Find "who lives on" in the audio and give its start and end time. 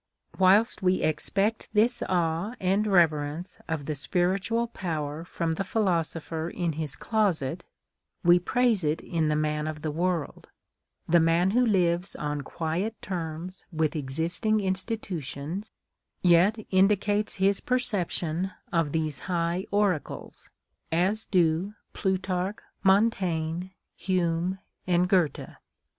11.51-12.41